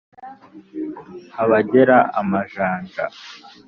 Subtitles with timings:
[1.43, 3.03] Abagera amajanja